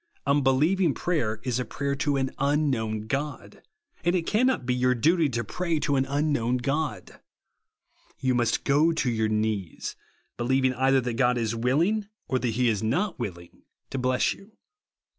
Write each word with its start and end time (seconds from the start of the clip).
Un 0.25 0.41
believing 0.41 0.95
prayer 0.95 1.39
is 1.43 1.61
prayer 1.69 1.93
to 1.93 2.17
an 2.17 2.31
unhnoivn 2.39 3.07
God, 3.07 3.61
and 4.03 4.15
it 4.15 4.25
cannot 4.25 4.65
be 4.65 4.73
your 4.73 4.95
duty 4.95 5.29
to 5.29 5.43
pray 5.43 5.77
to 5.81 5.95
an 5.95 6.05
unknown 6.07 6.57
God. 6.57 7.19
You 8.17 8.33
must 8.33 8.63
go 8.63 8.91
to 8.93 9.11
your 9.11 9.29
knees, 9.29 9.95
believing 10.37 10.73
either 10.73 11.01
that 11.01 11.13
God 11.17 11.37
is 11.37 11.53
willing, 11.55 12.07
or 12.27 12.39
that 12.39 12.47
he 12.47 12.67
is 12.67 12.81
not 12.81 13.19
willing, 13.19 13.61
to 13.91 13.99
bless 13.99 14.33
you. 14.33 14.53